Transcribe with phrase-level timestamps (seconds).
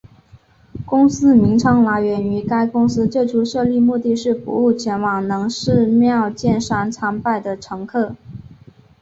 [0.83, 8.15] 公司名称来源于该公司最初设立目的是服务前往能势妙见山参拜的乘客。